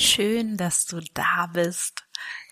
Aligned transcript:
Schön, 0.00 0.56
dass 0.56 0.86
du 0.86 1.02
da 1.12 1.46
bist 1.52 2.06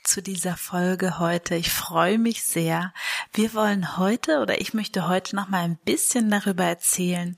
zu 0.04 0.20
dieser 0.20 0.54
Folge 0.58 1.18
heute. 1.18 1.54
Ich 1.54 1.70
freue 1.70 2.18
mich 2.18 2.44
sehr. 2.44 2.92
Wir 3.32 3.54
wollen 3.54 3.96
heute 3.96 4.40
oder 4.40 4.60
ich 4.60 4.74
möchte 4.74 5.08
heute 5.08 5.34
noch 5.34 5.48
mal 5.48 5.64
ein 5.64 5.78
bisschen 5.78 6.30
darüber 6.30 6.64
erzählen, 6.64 7.36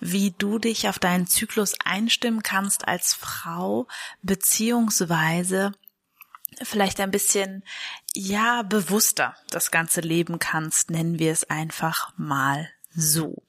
wie 0.00 0.30
du 0.30 0.58
dich 0.58 0.88
auf 0.88 0.98
deinen 0.98 1.26
Zyklus 1.26 1.74
einstimmen 1.84 2.42
kannst 2.42 2.88
als 2.88 3.12
Frau 3.12 3.86
beziehungsweise 4.22 5.72
vielleicht 6.62 6.98
ein 6.98 7.10
bisschen 7.10 7.62
ja 8.14 8.62
bewusster 8.62 9.36
das 9.50 9.70
ganze 9.70 10.00
leben 10.00 10.38
kannst, 10.38 10.90
nennen 10.90 11.18
wir 11.18 11.32
es 11.32 11.50
einfach 11.50 12.14
mal 12.16 12.70
so. 13.00 13.42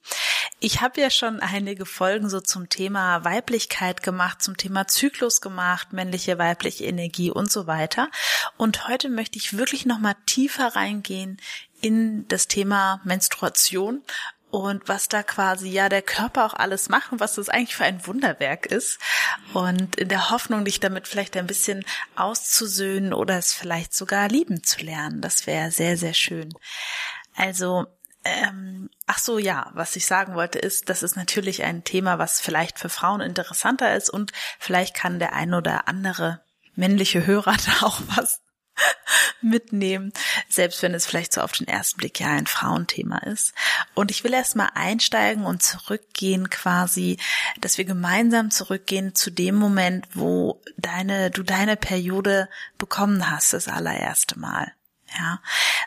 Ich 0.60 0.80
habe 0.80 1.00
ja 1.00 1.10
schon 1.10 1.40
einige 1.40 1.86
Folgen 1.86 2.30
so 2.30 2.40
zum 2.40 2.68
Thema 2.68 3.24
Weiblichkeit 3.24 4.02
gemacht, 4.02 4.42
zum 4.42 4.56
Thema 4.56 4.86
Zyklus 4.86 5.40
gemacht, 5.40 5.92
männliche, 5.92 6.38
weibliche 6.38 6.84
Energie 6.84 7.30
und 7.30 7.50
so 7.50 7.66
weiter. 7.66 8.08
Und 8.56 8.88
heute 8.88 9.08
möchte 9.08 9.38
ich 9.38 9.56
wirklich 9.56 9.86
nochmal 9.86 10.14
tiefer 10.26 10.76
reingehen 10.76 11.40
in 11.80 12.26
das 12.28 12.46
Thema 12.46 13.00
Menstruation 13.04 14.02
und 14.52 14.86
was 14.86 15.08
da 15.08 15.22
quasi 15.22 15.70
ja 15.70 15.88
der 15.88 16.02
Körper 16.02 16.44
auch 16.44 16.54
alles 16.54 16.90
macht 16.90 17.10
und 17.10 17.20
was 17.20 17.36
das 17.36 17.48
eigentlich 17.48 17.74
für 17.74 17.84
ein 17.84 18.06
Wunderwerk 18.06 18.66
ist. 18.66 18.98
Und 19.54 19.96
in 19.96 20.08
der 20.08 20.30
Hoffnung, 20.30 20.66
dich 20.66 20.78
damit 20.78 21.08
vielleicht 21.08 21.36
ein 21.38 21.46
bisschen 21.46 21.84
auszusöhnen 22.16 23.14
oder 23.14 23.38
es 23.38 23.54
vielleicht 23.54 23.94
sogar 23.94 24.28
lieben 24.28 24.62
zu 24.62 24.84
lernen. 24.84 25.22
Das 25.22 25.46
wäre 25.46 25.70
sehr, 25.70 25.96
sehr 25.96 26.12
schön. 26.12 26.52
Also 27.34 27.86
ähm, 28.24 28.90
ach 29.06 29.18
so, 29.18 29.38
ja, 29.38 29.70
was 29.74 29.96
ich 29.96 30.06
sagen 30.06 30.34
wollte 30.34 30.58
ist, 30.58 30.88
das 30.88 31.02
ist 31.02 31.16
natürlich 31.16 31.64
ein 31.64 31.84
Thema, 31.84 32.18
was 32.18 32.40
vielleicht 32.40 32.78
für 32.78 32.88
Frauen 32.88 33.20
interessanter 33.20 33.94
ist 33.94 34.10
und 34.10 34.32
vielleicht 34.58 34.94
kann 34.94 35.18
der 35.18 35.34
ein 35.34 35.54
oder 35.54 35.88
andere 35.88 36.42
männliche 36.74 37.26
Hörer 37.26 37.56
da 37.80 37.86
auch 37.86 38.00
was 38.16 38.40
mitnehmen, 39.42 40.12
selbst 40.48 40.82
wenn 40.82 40.94
es 40.94 41.04
vielleicht 41.04 41.34
so 41.34 41.40
auf 41.42 41.52
den 41.52 41.68
ersten 41.68 41.98
Blick 41.98 42.18
ja 42.20 42.28
ein 42.28 42.46
Frauenthema 42.46 43.18
ist. 43.18 43.52
Und 43.94 44.10
ich 44.10 44.24
will 44.24 44.32
erstmal 44.32 44.70
einsteigen 44.74 45.44
und 45.44 45.62
zurückgehen 45.62 46.48
quasi, 46.48 47.18
dass 47.60 47.76
wir 47.76 47.84
gemeinsam 47.84 48.50
zurückgehen 48.50 49.14
zu 49.14 49.30
dem 49.30 49.56
Moment, 49.56 50.06
wo 50.14 50.62
deine, 50.78 51.30
du 51.30 51.42
deine 51.42 51.76
Periode 51.76 52.48
bekommen 52.78 53.30
hast, 53.30 53.52
das 53.52 53.68
allererste 53.68 54.38
Mal. 54.38 54.72
Ja, 55.18 55.40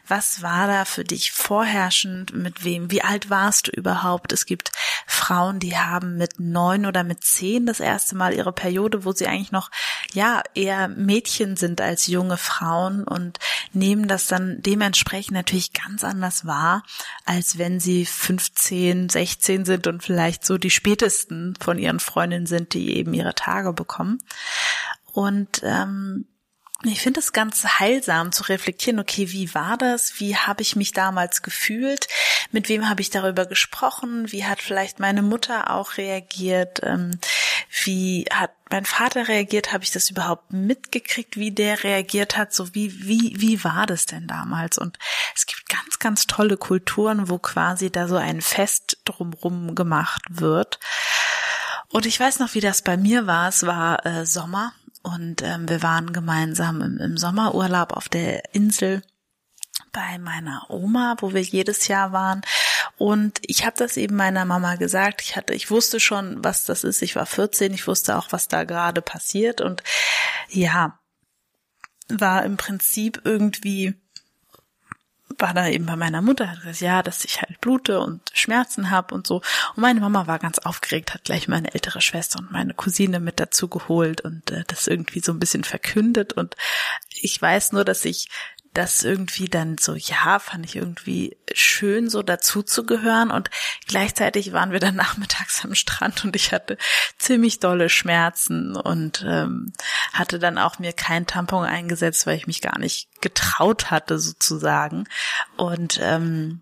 was 0.08 0.42
war 0.44 0.68
da 0.68 0.86
für 0.86 1.04
dich 1.04 1.31
vorherrschend? 1.31 2.34
Mit 2.34 2.64
wem? 2.64 2.92
Wie 2.92 3.02
alt 3.02 3.30
warst 3.30 3.68
du 3.68 3.72
überhaupt? 3.72 4.31
Es 4.31 4.45
gibt 4.45 4.72
Frauen, 5.08 5.59
die 5.59 5.78
haben 5.78 6.18
mit 6.18 6.40
neun 6.40 6.86
oder 6.86 7.04
mit 7.04 7.23
zehn 7.23 7.66
das 7.66 7.80
erste 7.80 8.16
Mal 8.16 8.34
ihre 8.34 8.53
Periode, 8.53 9.03
wo 9.03 9.14
sie 9.14 9.28
eigentlich 9.28 9.52
noch, 9.52 9.72
ja, 10.14 10.44
eher 10.53 10.88
Mädchen 10.88 11.56
sind 11.56 11.81
als 11.81 12.08
junge 12.08 12.38
Frauen 12.38 13.03
und 13.03 13.40
nehmen 13.74 14.08
das 14.08 14.28
dann 14.28 14.62
dementsprechend 14.62 15.34
natürlich 15.34 15.74
ganz 15.74 16.03
anders 16.03 16.46
wahr, 16.46 16.84
als 17.25 17.57
wenn 17.57 17.80
sie 17.80 18.06
15, 18.06 19.09
16 19.09 19.66
sind 19.66 19.88
und 19.88 20.03
vielleicht 20.03 20.46
so 20.46 20.57
die 20.57 20.69
spätesten 20.69 21.56
von 21.59 21.80
ihren 21.80 22.00
Freundinnen 22.00 22.46
sind, 22.46 22.74
die 22.74 22.96
eben 22.96 23.13
ihre 23.13 23.34
Tage 23.34 23.74
bekommen. 23.74 24.19
Und 25.13 25.62
ähm, 25.63 26.25
ich 26.88 27.01
finde 27.01 27.19
es 27.19 27.34
ganz 27.34 27.63
heilsam 27.79 28.31
zu 28.31 28.44
reflektieren, 28.44 29.00
okay, 29.00 29.31
wie 29.31 29.53
war 29.53 29.78
das? 29.78 30.19
Wie 30.19 30.35
habe 30.35 30.62
ich 30.62 30.75
mich 30.75 30.91
damals 30.91 31.41
gefühlt? 31.41 32.07
Mit 32.51 32.69
wem 32.69 32.90
habe 32.90 33.01
ich 33.01 33.09
darüber 33.09 33.46
gesprochen? 33.46 34.31
Wie 34.31 34.46
hat 34.46 34.62
vielleicht 34.62 35.00
meine 35.00 35.22
Mutter 35.22 35.72
auch 35.72 35.97
reagiert? 35.97 36.81
Ähm, 36.84 37.19
wie 37.84 38.25
hat 38.31 38.51
mein 38.69 38.85
Vater 38.85 39.28
reagiert? 39.28 39.74
Habe 39.74 39.84
ich 39.84 39.91
das 39.91 40.09
überhaupt 40.09 40.51
mitgekriegt, 40.51 41.38
wie 41.38 41.51
der 41.51 41.84
reagiert 41.84 42.38
hat? 42.38 42.53
So 42.53 42.75
wie, 42.75 43.07
wie, 43.07 43.35
wie 43.38 43.63
war 43.63 43.85
das 43.85 44.06
denn 44.06 44.28
damals? 44.28 44.78
Und 44.78 44.97
es 45.35 45.45
gibt 45.45 45.69
ganz, 45.69 46.00
ganz 46.00 46.28
tolle 46.28 46.57
Kulturen, 46.57 47.29
wo 47.29 47.40
quasi 47.40 47.90
da 47.90 48.07
so 48.07 48.18
ein 48.18 48.41
Fest 48.41 48.97
drumrum 49.06 49.75
gemacht 49.75 50.24
wird. 50.29 50.79
Und 51.90 52.06
ich 52.06 52.19
weiß 52.19 52.40
noch, 52.40 52.53
wie 52.53 52.62
das 52.62 52.81
bei 52.81 52.97
mir 52.97 53.28
war. 53.28 53.50
Es 53.50 53.66
war 53.66 54.06
äh, 54.06 54.25
Sommer 54.25 54.74
und 55.06 55.42
ähm, 55.44 55.70
wir 55.70 55.84
waren 55.84 56.14
gemeinsam 56.14 56.82
im, 56.82 56.98
im 56.98 57.18
Sommerurlaub 57.18 57.94
auf 57.94 58.10
der 58.10 58.56
Insel 58.56 59.04
bei 59.92 60.18
meiner 60.18 60.66
Oma, 60.70 61.16
wo 61.20 61.34
wir 61.34 61.42
jedes 61.42 61.88
Jahr 61.88 62.12
waren. 62.12 62.42
Und 62.98 63.40
ich 63.44 63.66
habe 63.66 63.76
das 63.78 63.98
eben 63.98 64.16
meiner 64.16 64.46
Mama 64.46 64.76
gesagt. 64.76 65.22
Ich 65.22 65.36
hatte, 65.36 65.54
ich 65.54 65.70
wusste 65.70 66.00
schon, 66.00 66.44
was 66.44 66.66
das 66.66 66.84
ist. 66.84 67.02
Ich 67.02 67.16
war 67.16 67.26
14. 67.26 67.74
Ich 67.74 67.88
wusste 67.88 68.18
auch, 68.18 68.32
was 68.32 68.48
da 68.48 68.64
gerade 68.64 69.02
passiert. 69.02 69.62
Und 69.62 69.84
ja, 70.50 71.00
war 72.10 72.44
im 72.44 72.58
Prinzip 72.58 73.22
irgendwie 73.24 73.96
war 75.38 75.54
da 75.54 75.68
eben 75.68 75.86
bei 75.86 75.96
meiner 75.96 76.22
Mutter, 76.22 76.56
ja, 76.80 77.04
dass 77.04 77.26
ich 77.26 77.42
blute 77.66 78.00
und 78.00 78.22
Schmerzen 78.31 78.92
habe 78.92 79.16
und 79.16 79.26
so. 79.26 79.38
Und 79.76 79.81
meine 79.81 80.00
Mama 80.00 80.28
war 80.28 80.38
ganz 80.38 80.59
aufgeregt, 80.59 81.16
hat 81.16 81.24
gleich 81.24 81.48
meine 81.48 81.74
ältere 81.74 82.00
Schwester 82.00 82.38
und 82.38 82.52
meine 82.52 82.76
Cousine 82.76 83.20
mit 83.20 83.40
dazu 83.40 83.68
geholt 83.68 84.22
und 84.22 84.52
äh, 84.52 84.64
das 84.68 84.86
irgendwie 84.86 85.20
so 85.20 85.31
ein 85.31 85.40
bisschen 85.40 85.64
verkündet. 85.64 86.34
Und 86.34 86.56
ich 87.09 87.42
weiß 87.42 87.72
nur, 87.72 87.84
dass 87.84 88.06
ich 88.06 88.30
das 88.75 89.04
irgendwie 89.04 89.46
dann 89.46 89.78
so, 89.80 89.96
ja, 89.96 90.38
fand 90.38 90.64
ich 90.66 90.75
irgendwie 90.75 91.38
schön, 91.54 92.08
so 92.08 92.22
dazu 92.22 92.62
zu 92.62 92.86
gehören. 92.86 93.31
Und 93.31 93.50
gleichzeitig 93.88 94.54
waren 94.54 94.72
wir 94.72 94.80
dann 94.80 94.96
nachmittags 95.06 95.66
am 95.66 95.74
Strand 95.74 96.24
und 96.24 96.36
ich 96.36 96.52
hatte 96.52 96.78
ziemlich 97.18 97.59
dolle 97.59 97.90
Schmerzen 97.90 98.75
und 98.75 99.25
ähm, 99.28 99.74
hatte 100.14 100.38
dann 100.38 100.59
auch 100.59 100.78
mir 100.78 100.94
kein 100.94 101.25
Tampon 101.25 101.66
eingesetzt, 101.66 102.28
weil 102.28 102.38
ich 102.38 102.46
mich 102.46 102.62
gar 102.62 102.78
nicht 102.78 103.09
getraut 103.22 103.90
hatte, 103.90 104.20
sozusagen. 104.20 105.06
Und 105.58 106.00
ähm, 106.00 106.62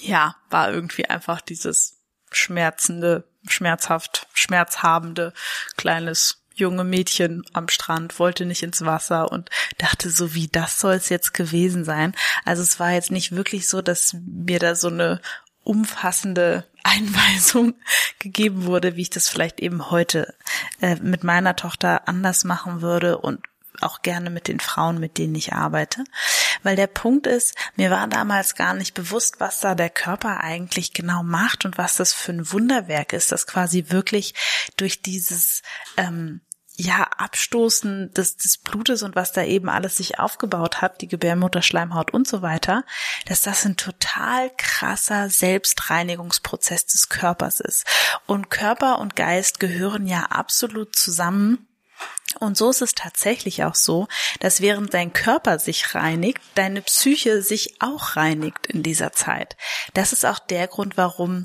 ja, 0.00 0.36
war 0.50 0.72
irgendwie 0.72 1.06
einfach 1.06 1.40
dieses 1.40 1.98
schmerzende, 2.30 3.24
schmerzhaft, 3.46 4.26
schmerzhabende 4.32 5.32
kleines 5.76 6.42
junge 6.58 6.84
Mädchen 6.84 7.44
am 7.52 7.68
Strand, 7.68 8.18
wollte 8.18 8.44
nicht 8.44 8.62
ins 8.62 8.84
Wasser 8.84 9.30
und 9.30 9.48
dachte 9.78 10.10
so, 10.10 10.34
wie 10.34 10.48
das 10.48 10.80
soll 10.80 10.94
es 10.94 11.08
jetzt 11.08 11.32
gewesen 11.32 11.84
sein. 11.84 12.14
Also 12.44 12.62
es 12.62 12.80
war 12.80 12.90
jetzt 12.90 13.10
nicht 13.10 13.32
wirklich 13.32 13.68
so, 13.68 13.80
dass 13.80 14.16
mir 14.26 14.58
da 14.58 14.74
so 14.74 14.88
eine 14.88 15.20
umfassende 15.62 16.64
Einweisung 16.82 17.74
gegeben 18.18 18.64
wurde, 18.64 18.96
wie 18.96 19.02
ich 19.02 19.10
das 19.10 19.28
vielleicht 19.28 19.60
eben 19.60 19.90
heute 19.90 20.34
äh, 20.80 20.96
mit 20.96 21.22
meiner 21.22 21.54
Tochter 21.54 22.08
anders 22.08 22.44
machen 22.44 22.80
würde 22.80 23.18
und 23.18 23.40
auch 23.80 24.02
gerne 24.02 24.30
mit 24.30 24.48
den 24.48 24.60
Frauen, 24.60 24.98
mit 24.98 25.18
denen 25.18 25.34
ich 25.34 25.52
arbeite. 25.52 26.04
Weil 26.62 26.76
der 26.76 26.86
Punkt 26.86 27.26
ist, 27.26 27.54
mir 27.76 27.90
war 27.90 28.06
damals 28.08 28.54
gar 28.54 28.74
nicht 28.74 28.94
bewusst, 28.94 29.40
was 29.40 29.60
da 29.60 29.74
der 29.74 29.90
Körper 29.90 30.40
eigentlich 30.40 30.92
genau 30.92 31.22
macht 31.22 31.64
und 31.64 31.78
was 31.78 31.96
das 31.96 32.12
für 32.12 32.32
ein 32.32 32.50
Wunderwerk 32.52 33.12
ist, 33.12 33.32
das 33.32 33.46
quasi 33.46 33.86
wirklich 33.88 34.34
durch 34.76 35.02
dieses 35.02 35.62
ähm, 35.96 36.40
ja, 36.80 37.02
Abstoßen 37.02 38.14
des, 38.14 38.36
des 38.36 38.58
Blutes 38.58 39.02
und 39.02 39.16
was 39.16 39.32
da 39.32 39.42
eben 39.42 39.68
alles 39.68 39.96
sich 39.96 40.20
aufgebaut 40.20 40.80
hat, 40.80 41.00
die 41.00 41.08
Gebärmutterschleimhaut 41.08 42.12
und 42.12 42.28
so 42.28 42.40
weiter, 42.40 42.84
dass 43.26 43.42
das 43.42 43.64
ein 43.64 43.76
total 43.76 44.50
krasser 44.56 45.28
Selbstreinigungsprozess 45.28 46.86
des 46.86 47.08
Körpers 47.08 47.58
ist. 47.58 47.84
Und 48.26 48.50
Körper 48.50 49.00
und 49.00 49.16
Geist 49.16 49.58
gehören 49.58 50.06
ja 50.06 50.26
absolut 50.26 50.94
zusammen. 50.94 51.67
Und 52.38 52.56
so 52.56 52.70
ist 52.70 52.82
es 52.82 52.94
tatsächlich 52.94 53.64
auch 53.64 53.74
so, 53.74 54.06
dass 54.40 54.60
während 54.60 54.94
dein 54.94 55.12
Körper 55.12 55.58
sich 55.58 55.94
reinigt, 55.94 56.40
deine 56.54 56.82
Psyche 56.82 57.42
sich 57.42 57.80
auch 57.80 58.16
reinigt 58.16 58.66
in 58.66 58.82
dieser 58.82 59.12
Zeit. 59.12 59.56
Das 59.94 60.12
ist 60.12 60.24
auch 60.24 60.38
der 60.38 60.68
Grund, 60.68 60.96
warum 60.96 61.44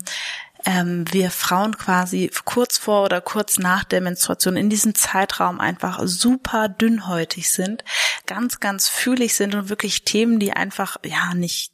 ähm, 0.64 1.04
wir 1.10 1.30
Frauen 1.30 1.76
quasi 1.76 2.30
kurz 2.44 2.78
vor 2.78 3.04
oder 3.04 3.20
kurz 3.20 3.58
nach 3.58 3.84
der 3.84 4.00
Menstruation 4.00 4.56
in 4.56 4.70
diesem 4.70 4.94
Zeitraum 4.94 5.60
einfach 5.60 6.00
super 6.04 6.68
dünnhäutig 6.68 7.50
sind, 7.50 7.84
ganz, 8.26 8.60
ganz 8.60 8.88
fühlig 8.88 9.34
sind 9.34 9.54
und 9.54 9.68
wirklich 9.68 10.04
Themen, 10.04 10.38
die 10.38 10.52
einfach, 10.52 10.96
ja, 11.04 11.34
nicht, 11.34 11.72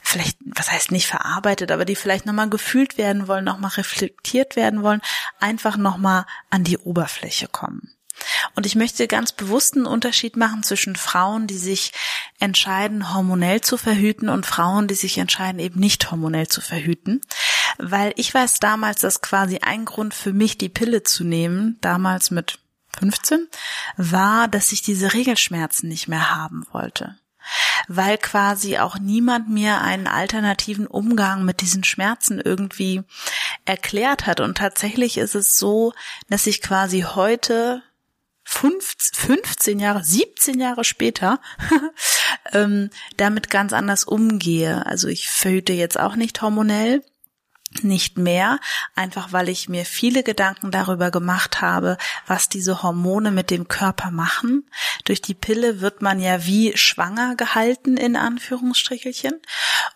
vielleicht, 0.00 0.38
was 0.44 0.70
heißt 0.70 0.92
nicht 0.92 1.06
verarbeitet, 1.06 1.72
aber 1.72 1.84
die 1.84 1.96
vielleicht 1.96 2.26
nochmal 2.26 2.50
gefühlt 2.50 2.98
werden 2.98 3.28
wollen, 3.28 3.44
nochmal 3.44 3.72
reflektiert 3.72 4.56
werden 4.56 4.82
wollen, 4.82 5.00
einfach 5.40 5.76
nochmal 5.76 6.26
an 6.50 6.64
die 6.64 6.78
Oberfläche 6.78 7.48
kommen. 7.48 7.97
Und 8.54 8.66
ich 8.66 8.74
möchte 8.74 9.06
ganz 9.06 9.32
bewusst 9.32 9.76
einen 9.76 9.86
Unterschied 9.86 10.36
machen 10.36 10.62
zwischen 10.62 10.96
Frauen, 10.96 11.46
die 11.46 11.58
sich 11.58 11.92
entscheiden, 12.38 13.14
hormonell 13.14 13.60
zu 13.60 13.76
verhüten 13.76 14.28
und 14.28 14.46
Frauen, 14.46 14.88
die 14.88 14.94
sich 14.94 15.18
entscheiden, 15.18 15.60
eben 15.60 15.80
nicht 15.80 16.10
hormonell 16.10 16.48
zu 16.48 16.60
verhüten. 16.60 17.20
Weil 17.78 18.12
ich 18.16 18.32
weiß 18.32 18.60
damals, 18.60 19.00
dass 19.00 19.20
quasi 19.20 19.58
ein 19.58 19.84
Grund 19.84 20.14
für 20.14 20.32
mich, 20.32 20.58
die 20.58 20.68
Pille 20.68 21.02
zu 21.02 21.24
nehmen, 21.24 21.78
damals 21.80 22.30
mit 22.30 22.58
15, 22.98 23.46
war, 23.96 24.48
dass 24.48 24.72
ich 24.72 24.82
diese 24.82 25.12
Regelschmerzen 25.12 25.88
nicht 25.88 26.08
mehr 26.08 26.34
haben 26.34 26.66
wollte 26.72 27.16
weil 27.86 28.18
quasi 28.18 28.78
auch 28.78 28.98
niemand 28.98 29.48
mir 29.48 29.80
einen 29.80 30.06
alternativen 30.06 30.86
Umgang 30.86 31.44
mit 31.44 31.60
diesen 31.60 31.84
Schmerzen 31.84 32.40
irgendwie 32.40 33.02
erklärt 33.64 34.26
hat. 34.26 34.40
Und 34.40 34.58
tatsächlich 34.58 35.18
ist 35.18 35.34
es 35.34 35.58
so, 35.58 35.92
dass 36.28 36.46
ich 36.46 36.62
quasi 36.62 37.00
heute 37.00 37.82
15 38.50 39.78
Jahre, 39.78 40.02
17 40.02 40.58
Jahre 40.58 40.82
später 40.82 41.40
ähm, 42.52 42.90
damit 43.16 43.50
ganz 43.50 43.72
anders 43.72 44.04
umgehe. 44.04 44.86
Also 44.86 45.08
ich 45.08 45.28
verhüte 45.28 45.74
jetzt 45.74 46.00
auch 46.00 46.16
nicht 46.16 46.40
hormonell, 46.40 47.04
nicht 47.82 48.18
mehr, 48.18 48.58
einfach 48.94 49.32
weil 49.32 49.48
ich 49.48 49.68
mir 49.68 49.84
viele 49.84 50.22
Gedanken 50.22 50.70
darüber 50.70 51.10
gemacht 51.10 51.60
habe, 51.60 51.96
was 52.26 52.48
diese 52.48 52.82
Hormone 52.82 53.30
mit 53.30 53.50
dem 53.50 53.68
Körper 53.68 54.10
machen. 54.10 54.68
Durch 55.04 55.22
die 55.22 55.34
Pille 55.34 55.80
wird 55.80 56.02
man 56.02 56.18
ja 56.18 56.44
wie 56.44 56.76
schwanger 56.76 57.36
gehalten, 57.36 57.96
in 57.96 58.16
Anführungsstrichelchen. 58.16 59.34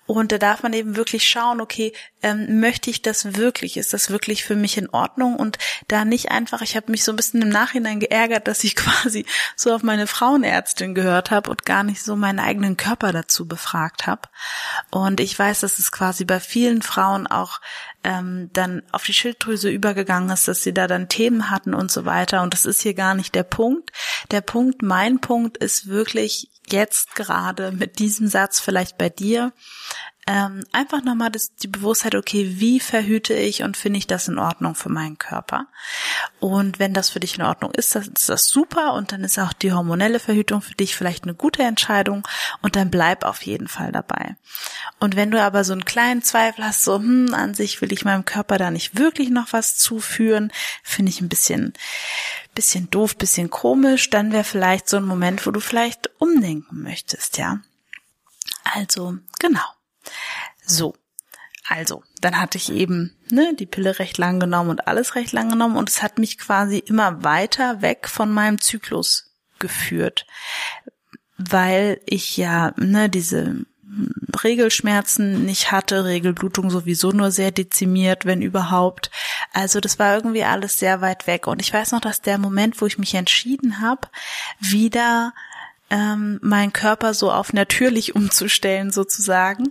Und 0.06 0.32
da 0.32 0.38
darf 0.38 0.62
man 0.62 0.72
eben 0.74 0.96
wirklich 0.96 1.26
schauen, 1.28 1.60
okay, 1.60 1.92
ähm, 2.22 2.60
möchte 2.60 2.90
ich 2.90 3.02
das 3.02 3.34
wirklich? 3.36 3.76
Ist 3.76 3.92
das 3.92 4.10
wirklich 4.10 4.44
für 4.44 4.54
mich 4.54 4.76
in 4.76 4.90
Ordnung? 4.90 5.36
Und 5.36 5.58
da 5.88 6.04
nicht 6.04 6.30
einfach, 6.30 6.62
ich 6.62 6.76
habe 6.76 6.90
mich 6.90 7.04
so 7.04 7.12
ein 7.12 7.16
bisschen 7.16 7.42
im 7.42 7.48
Nachhinein 7.48 8.00
geärgert, 8.00 8.46
dass 8.46 8.64
ich 8.64 8.76
quasi 8.76 9.26
so 9.56 9.74
auf 9.74 9.82
meine 9.82 10.06
Frauenärztin 10.06 10.94
gehört 10.94 11.30
habe 11.30 11.50
und 11.50 11.64
gar 11.64 11.82
nicht 11.82 12.02
so 12.02 12.16
meinen 12.16 12.38
eigenen 12.38 12.76
Körper 12.76 13.12
dazu 13.12 13.46
befragt 13.46 14.06
habe. 14.06 14.28
Und 14.90 15.20
ich 15.20 15.38
weiß, 15.38 15.60
dass 15.60 15.78
es 15.78 15.90
quasi 15.90 16.24
bei 16.24 16.40
vielen 16.40 16.82
Frauen 16.82 17.26
auch 17.26 17.60
ähm, 18.04 18.50
dann 18.52 18.82
auf 18.92 19.04
die 19.04 19.12
Schilddrüse 19.12 19.70
übergegangen 19.70 20.30
ist, 20.30 20.48
dass 20.48 20.62
sie 20.62 20.74
da 20.74 20.86
dann 20.86 21.08
Themen 21.08 21.50
hatten 21.50 21.74
und 21.74 21.90
so 21.90 22.04
weiter. 22.04 22.42
Und 22.42 22.52
das 22.52 22.66
ist 22.66 22.82
hier 22.82 22.94
gar 22.94 23.14
nicht 23.14 23.34
der 23.34 23.44
Punkt. 23.44 23.90
Der 24.30 24.40
Punkt, 24.40 24.82
mein 24.82 25.20
Punkt 25.20 25.56
ist 25.56 25.86
wirklich 25.86 26.50
jetzt 26.68 27.14
gerade 27.14 27.72
mit 27.72 27.98
diesem 27.98 28.28
Satz 28.28 28.60
vielleicht 28.60 28.98
bei 28.98 29.08
dir, 29.08 29.52
ähm, 30.28 30.64
einfach 30.70 31.02
nochmal 31.02 31.30
das, 31.30 31.56
die 31.56 31.66
Bewusstheit, 31.66 32.14
okay, 32.14 32.60
wie 32.60 32.78
verhüte 32.78 33.34
ich 33.34 33.64
und 33.64 33.76
finde 33.76 33.98
ich 33.98 34.06
das 34.06 34.28
in 34.28 34.38
Ordnung 34.38 34.76
für 34.76 34.88
meinen 34.88 35.18
Körper? 35.18 35.66
Und 36.38 36.78
wenn 36.78 36.94
das 36.94 37.10
für 37.10 37.18
dich 37.18 37.36
in 37.36 37.42
Ordnung 37.42 37.72
ist, 37.72 37.96
dann 37.96 38.04
ist 38.04 38.28
das 38.28 38.46
super 38.46 38.94
und 38.94 39.10
dann 39.10 39.24
ist 39.24 39.38
auch 39.40 39.52
die 39.52 39.72
hormonelle 39.72 40.20
Verhütung 40.20 40.62
für 40.62 40.74
dich 40.74 40.94
vielleicht 40.94 41.24
eine 41.24 41.34
gute 41.34 41.64
Entscheidung 41.64 42.26
und 42.60 42.76
dann 42.76 42.88
bleib 42.88 43.24
auf 43.24 43.42
jeden 43.42 43.66
Fall 43.66 43.90
dabei. 43.90 44.36
Und 45.00 45.16
wenn 45.16 45.32
du 45.32 45.42
aber 45.42 45.64
so 45.64 45.72
einen 45.72 45.84
kleinen 45.84 46.22
Zweifel 46.22 46.64
hast, 46.64 46.84
so, 46.84 46.98
hm, 46.98 47.34
an 47.34 47.54
sich 47.54 47.80
will 47.80 47.92
ich 47.92 48.04
meinem 48.04 48.24
Körper 48.24 48.58
da 48.58 48.70
nicht 48.70 48.96
wirklich 48.96 49.28
noch 49.28 49.52
was 49.52 49.76
zuführen, 49.76 50.52
finde 50.84 51.10
ich 51.10 51.20
ein 51.20 51.28
bisschen, 51.28 51.72
bisschen 52.54 52.88
doof, 52.90 53.16
bisschen 53.16 53.50
komisch, 53.50 54.08
dann 54.10 54.30
wäre 54.30 54.44
vielleicht 54.44 54.88
so 54.88 54.98
ein 54.98 55.04
Moment, 55.04 55.44
wo 55.48 55.50
du 55.50 55.58
vielleicht 55.58 56.10
umdenken 56.20 56.80
möchtest, 56.80 57.38
ja. 57.38 57.58
Also, 58.64 59.16
genau. 59.40 59.62
So. 60.64 60.94
Also, 61.68 62.02
dann 62.20 62.40
hatte 62.40 62.58
ich 62.58 62.72
eben 62.72 63.16
ne, 63.30 63.54
die 63.54 63.66
Pille 63.66 63.98
recht 63.98 64.18
lang 64.18 64.40
genommen 64.40 64.70
und 64.70 64.88
alles 64.88 65.14
recht 65.14 65.32
lang 65.32 65.50
genommen 65.50 65.76
und 65.76 65.88
es 65.88 66.02
hat 66.02 66.18
mich 66.18 66.36
quasi 66.38 66.78
immer 66.78 67.22
weiter 67.22 67.82
weg 67.82 68.08
von 68.08 68.32
meinem 68.32 68.60
Zyklus 68.60 69.32
geführt, 69.60 70.26
weil 71.38 72.00
ich 72.04 72.36
ja 72.36 72.74
ne, 72.76 73.08
diese 73.08 73.64
Regelschmerzen 74.42 75.44
nicht 75.44 75.70
hatte, 75.70 76.04
Regelblutung 76.04 76.70
sowieso 76.70 77.12
nur 77.12 77.30
sehr 77.30 77.50
dezimiert, 77.50 78.24
wenn 78.24 78.42
überhaupt. 78.42 79.10
Also 79.52 79.80
das 79.80 79.98
war 79.98 80.14
irgendwie 80.14 80.44
alles 80.44 80.78
sehr 80.78 81.00
weit 81.00 81.26
weg. 81.26 81.46
Und 81.46 81.60
ich 81.60 81.72
weiß 81.72 81.92
noch, 81.92 82.00
dass 82.00 82.22
der 82.22 82.38
Moment, 82.38 82.80
wo 82.80 82.86
ich 82.86 82.98
mich 82.98 83.14
entschieden 83.14 83.80
habe, 83.80 84.08
wieder 84.58 85.34
ähm, 85.92 86.38
meinen 86.42 86.72
Körper 86.72 87.12
so 87.12 87.30
auf 87.30 87.52
natürlich 87.52 88.16
umzustellen 88.16 88.90
sozusagen, 88.90 89.68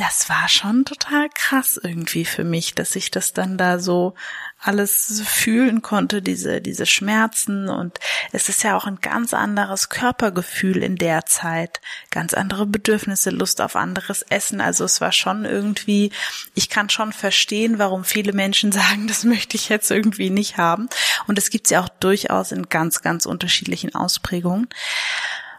das 0.00 0.30
war 0.30 0.48
schon 0.48 0.86
total 0.86 1.28
krass 1.28 1.78
irgendwie 1.80 2.24
für 2.24 2.42
mich, 2.42 2.74
dass 2.74 2.96
ich 2.96 3.10
das 3.10 3.34
dann 3.34 3.58
da 3.58 3.78
so 3.78 4.14
alles 4.58 5.22
fühlen 5.26 5.82
konnte, 5.82 6.22
diese, 6.22 6.62
diese 6.62 6.86
Schmerzen 6.86 7.68
und 7.68 7.98
es 8.32 8.48
ist 8.48 8.62
ja 8.62 8.76
auch 8.78 8.86
ein 8.86 9.00
ganz 9.02 9.34
anderes 9.34 9.90
Körpergefühl 9.90 10.82
in 10.82 10.96
der 10.96 11.26
Zeit, 11.26 11.82
ganz 12.10 12.32
andere 12.32 12.64
Bedürfnisse, 12.66 13.28
Lust 13.28 13.60
auf 13.60 13.76
anderes 13.76 14.22
Essen. 14.22 14.62
Also 14.62 14.84
es 14.84 15.02
war 15.02 15.12
schon 15.12 15.44
irgendwie, 15.44 16.12
ich 16.54 16.70
kann 16.70 16.88
schon 16.88 17.12
verstehen, 17.12 17.78
warum 17.78 18.04
viele 18.04 18.32
Menschen 18.32 18.72
sagen, 18.72 19.06
das 19.06 19.24
möchte 19.24 19.56
ich 19.56 19.68
jetzt 19.68 19.90
irgendwie 19.90 20.30
nicht 20.30 20.56
haben. 20.56 20.88
Und 21.26 21.36
es 21.36 21.50
gibt 21.50 21.68
ja 21.68 21.82
auch 21.82 21.88
durchaus 21.88 22.52
in 22.52 22.70
ganz, 22.70 23.02
ganz 23.02 23.26
unterschiedlichen 23.26 23.94
Ausprägungen. 23.94 24.68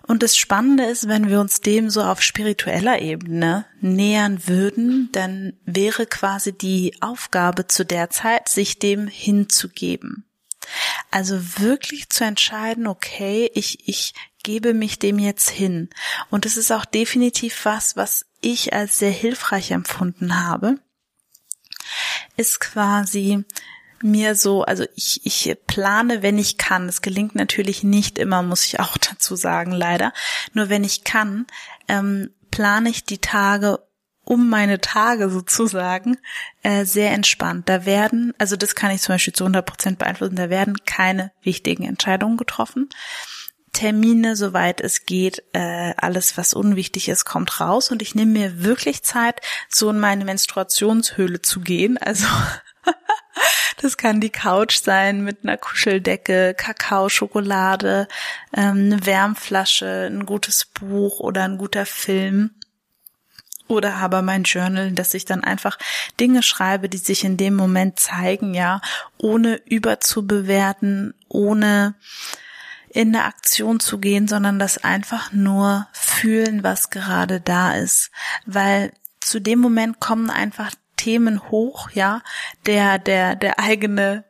Und 0.08 0.24
das 0.24 0.36
Spannende 0.36 0.86
ist, 0.86 1.08
wenn 1.08 1.30
wir 1.30 1.40
uns 1.40 1.62
dem 1.62 1.90
so 1.90 2.04
auf 2.04 2.22
spiritueller 2.22 3.02
Ebene 3.02 3.66
nähern 3.80 4.48
würden, 4.48 5.10
dann 5.12 5.54
wäre 5.66 6.06
quasi 6.06 6.54
die 6.54 6.96
Aufgabe 7.02 7.68
zu 7.68 7.86
der 7.86 8.10
Zeit, 8.10 8.50
sich 8.50 8.80
dem 8.80 9.08
hinzugeben. 9.08 10.26
Also 11.12 11.60
wirklich 11.60 12.10
zu 12.10 12.24
entscheiden, 12.24 12.88
okay, 12.88 13.52
ich, 13.54 13.88
ich 13.88 14.14
gebe 14.44 14.74
mich 14.74 15.00
dem 15.00 15.20
jetzt 15.20 15.50
hin. 15.50 15.90
Und 16.30 16.46
es 16.46 16.58
ist 16.58 16.72
auch 16.72 16.86
definitiv 16.86 17.66
was, 17.66 17.96
was 17.96 18.26
ich 18.42 18.74
als 18.74 19.00
sehr 19.00 19.12
hilfreich 19.12 19.72
empfunden 19.72 20.44
habe, 20.44 20.80
ist 22.38 22.60
quasi 22.60 23.44
mir 24.04 24.36
so, 24.36 24.64
also 24.64 24.86
ich, 24.96 25.26
ich 25.26 25.58
plane, 25.68 26.22
wenn 26.22 26.38
ich 26.38 26.58
kann. 26.58 26.88
Es 26.88 27.02
gelingt 27.02 27.36
natürlich 27.36 27.84
nicht 27.84 28.18
immer, 28.18 28.44
muss 28.44 28.66
ich 28.66 28.80
auch 28.80 28.98
dazu 29.12 29.36
sagen, 29.36 29.72
leider. 29.72 30.14
Nur 30.54 30.70
wenn 30.70 30.84
ich 30.84 31.04
kann, 31.04 31.48
ähm, 31.88 32.32
plane 32.50 32.90
ich 32.90 33.06
die 33.06 33.20
Tage 33.20 33.80
um 34.24 34.50
meine 34.50 34.80
Tage 34.80 35.30
sozusagen 35.30 36.18
äh, 36.64 36.86
sehr 36.86 37.12
entspannt. 37.12 37.68
Da 37.68 37.86
werden, 37.86 38.34
also 38.38 38.56
das 38.56 38.76
kann 38.76 38.92
ich 38.92 39.02
zum 39.02 39.16
Beispiel 39.16 39.34
zu 39.34 39.44
100 39.44 39.66
Prozent 39.66 40.00
beeinflussen, 40.00 40.36
da 40.36 40.50
werden 40.50 40.78
keine 40.86 41.32
wichtigen 41.42 41.84
Entscheidungen 41.84 42.38
getroffen. 42.38 42.90
Termine, 43.74 44.36
soweit 44.36 44.82
es 44.82 45.06
geht, 45.06 45.44
äh, 45.54 45.94
alles, 45.98 46.38
was 46.38 46.54
unwichtig 46.54 47.10
ist, 47.10 47.26
kommt 47.26 47.60
raus 47.60 47.90
und 47.90 48.02
ich 48.02 48.16
nehme 48.16 48.32
mir 48.32 48.64
wirklich 48.64 49.02
Zeit, 49.04 49.42
so 49.70 49.90
in 49.90 50.00
meine 50.00 50.26
Menstruationshöhle 50.26 51.42
zu 51.42 51.62
gehen. 51.62 51.98
Also 51.98 52.28
Das 53.78 53.98
kann 53.98 54.22
die 54.22 54.30
Couch 54.30 54.80
sein 54.82 55.24
mit 55.24 55.40
einer 55.44 55.58
Kuscheldecke, 55.58 56.54
Kakao, 56.56 57.10
Schokolade, 57.10 58.08
ähm, 58.56 58.92
eine 58.92 59.06
Wärmflasche, 59.06 60.10
ein 60.12 60.26
gutes 60.26 60.66
Buch 60.66 61.20
oder 61.20 61.44
ein 61.44 61.58
guter 61.58 61.86
Film. 61.86 62.52
Oder 63.68 63.96
aber 63.96 64.22
mein 64.22 64.44
Journal, 64.44 64.92
dass 64.92 65.14
ich 65.14 65.24
dann 65.24 65.46
einfach 65.46 65.78
Dinge 66.20 66.44
schreibe, 66.44 66.90
die 66.90 66.98
sich 66.98 67.24
in 67.24 67.38
dem 67.38 67.56
Moment 67.56 68.00
zeigen, 68.00 68.54
ja, 68.54 68.82
ohne 69.18 69.62
überzubewerten, 69.66 71.14
ohne 71.30 71.96
in 72.90 73.16
eine 73.16 73.24
Aktion 73.24 73.80
zu 73.80 74.00
gehen, 74.00 74.28
sondern 74.28 74.60
das 74.60 74.84
einfach 74.84 75.32
nur 75.32 75.88
fühlen, 75.94 76.64
was 76.64 76.90
gerade 76.90 77.40
da 77.40 77.74
ist. 77.76 78.12
Weil 78.46 78.92
zu 79.22 79.40
dem 79.40 79.60
Moment 79.60 80.02
kommen 80.02 80.30
einfach 80.30 80.72
Themen 81.02 81.50
hoch, 81.50 81.90
ja, 81.92 82.22
der, 82.68 83.00
der, 83.00 83.36
der 83.36 83.60
eigene 83.60 84.24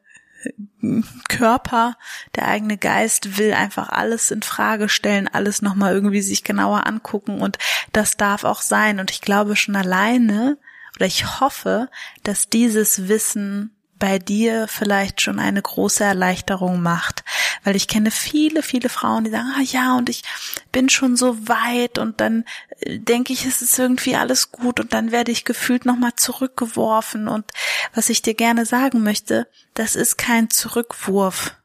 Körper, 1.28 1.98
der 2.36 2.48
eigene 2.48 2.78
Geist 2.78 3.38
will 3.38 3.54
einfach 3.54 3.90
alles 3.90 4.32
in 4.32 4.42
Frage 4.42 4.88
stellen, 4.88 5.28
alles 5.28 5.62
nochmal 5.62 5.94
irgendwie 5.94 6.22
sich 6.22 6.44
genauer 6.44 6.88
angucken 6.88 7.42
und 7.42 7.58
das 7.92 8.18
darf 8.18 8.46
auch 8.46 8.62
sein. 8.62 9.00
Und 9.00 9.12
ich 9.12 9.22
glaube 9.22 9.56
schon 9.56 9.76
alleine, 9.76 10.58
oder 10.96 11.06
ich 11.06 11.40
hoffe, 11.42 11.90
dass 12.24 12.50
dieses 12.50 13.08
Wissen 13.08 13.76
bei 14.02 14.18
dir 14.18 14.68
vielleicht 14.68 15.22
schon 15.22 15.40
eine 15.40 15.62
große 15.62 16.04
Erleichterung 16.04 16.82
macht. 16.82 17.24
Weil 17.64 17.76
ich 17.76 17.88
kenne 17.88 18.10
viele, 18.10 18.64
viele 18.64 18.90
Frauen, 18.90 19.24
die 19.24 19.30
sagen, 19.30 19.54
ah 19.56 19.62
ja, 19.62 19.96
und 19.96 20.10
ich 20.10 20.24
bin 20.72 20.90
schon 20.90 21.16
so 21.16 21.48
weit 21.48 22.00
und 22.00 22.20
dann 22.20 22.44
äh, 22.80 22.98
denke 22.98 23.32
ich, 23.32 23.46
es 23.46 23.62
ist 23.62 23.78
irgendwie 23.78 24.16
alles 24.16 24.52
gut 24.52 24.80
und 24.80 24.92
dann 24.94 25.12
werde 25.12 25.32
ich 25.32 25.46
gefühlt 25.46 25.86
nochmal 25.86 26.14
zurückgeworfen. 26.16 27.28
Und 27.28 27.46
was 27.94 28.10
ich 28.10 28.24
dir 28.24 28.34
gerne 28.34 28.66
sagen 28.66 29.04
möchte, 29.04 29.48
das 29.76 29.96
ist 29.96 30.18
kein 30.18 30.50
Zurückwurf. 30.50 31.56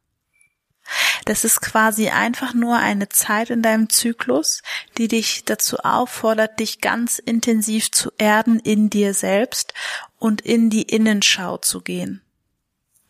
Das 1.25 1.43
ist 1.43 1.63
quasi 1.63 2.11
einfach 2.11 2.53
nur 2.53 2.77
eine 2.77 3.09
Zeit 3.09 3.49
in 3.49 3.63
deinem 3.63 3.89
Zyklus, 3.89 4.63
die 4.99 5.09
dich 5.09 5.45
dazu 5.47 5.79
auffordert, 5.79 6.61
dich 6.61 6.81
ganz 6.83 7.19
intensiv 7.19 7.91
zu 7.91 8.13
erden 8.19 8.61
in 8.61 8.91
dir 8.91 9.15
selbst 9.15 9.73
und 10.19 10.43
in 10.43 10.69
die 10.69 10.83
Innenschau 10.83 11.57
zu 11.57 11.81
gehen 11.81 12.21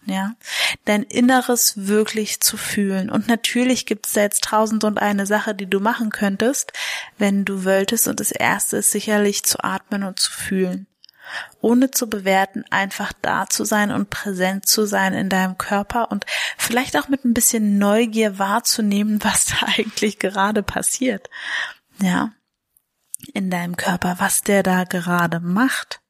ja, 0.06 0.34
dein 0.84 1.02
Inneres 1.02 1.75
wirklich 1.76 2.40
zu 2.40 2.56
fühlen. 2.56 3.10
Und 3.10 3.28
natürlich 3.28 3.86
gibt 3.86 4.06
es 4.06 4.12
da 4.14 4.22
jetzt 4.22 4.44
tausend 4.44 4.84
und 4.84 4.98
eine 4.98 5.26
Sache, 5.26 5.54
die 5.54 5.68
du 5.68 5.80
machen 5.80 6.10
könntest, 6.10 6.72
wenn 7.18 7.44
du 7.44 7.64
wolltest. 7.64 8.08
Und 8.08 8.20
das 8.20 8.30
erste 8.32 8.78
ist 8.78 8.92
sicherlich 8.92 9.44
zu 9.44 9.62
atmen 9.62 10.04
und 10.04 10.20
zu 10.20 10.30
fühlen. 10.30 10.86
Ohne 11.60 11.90
zu 11.90 12.08
bewerten, 12.08 12.64
einfach 12.70 13.12
da 13.20 13.48
zu 13.48 13.64
sein 13.64 13.90
und 13.90 14.10
präsent 14.10 14.66
zu 14.66 14.86
sein 14.86 15.12
in 15.12 15.28
deinem 15.28 15.58
Körper 15.58 16.12
und 16.12 16.25
vielleicht 16.56 16.96
auch 16.96 17.08
mit 17.08 17.25
ein 17.25 17.34
bisschen 17.34 17.78
Neugier 17.78 18.38
wahrzunehmen, 18.38 19.18
was 19.25 19.46
da 19.46 19.66
eigentlich 19.76 20.18
gerade 20.18 20.62
passiert. 20.62 21.28
Ja, 22.00 22.30
in 23.32 23.50
deinem 23.50 23.76
Körper, 23.76 24.16
was 24.18 24.42
der 24.42 24.62
da 24.62 24.84
gerade 24.84 25.40
macht. 25.40 26.00